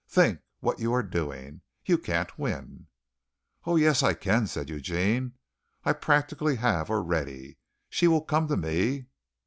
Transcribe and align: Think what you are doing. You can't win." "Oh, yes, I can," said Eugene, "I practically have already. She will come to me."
Think 0.09 0.39
what 0.61 0.79
you 0.79 0.91
are 0.95 1.03
doing. 1.03 1.61
You 1.85 1.99
can't 1.99 2.39
win." 2.39 2.87
"Oh, 3.65 3.75
yes, 3.75 4.01
I 4.01 4.15
can," 4.15 4.47
said 4.47 4.67
Eugene, 4.67 5.33
"I 5.85 5.93
practically 5.93 6.55
have 6.55 6.89
already. 6.89 7.59
She 7.87 8.07
will 8.07 8.21
come 8.23 8.47
to 8.47 8.57
me." 8.57 9.05